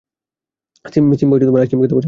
Simba 0.85 1.09
ice cream 1.09 1.29
খেতে 1.31 1.53
পছন্দ 1.55 1.81
করে! 1.81 1.99